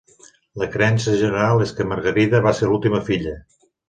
La 0.61 0.67
creença 0.75 1.11
general 1.19 1.61
és 1.65 1.73
que 1.79 1.85
Margarida 1.91 2.39
va 2.47 2.55
ser 2.61 2.71
l'última 2.71 3.03
filla. 3.11 3.35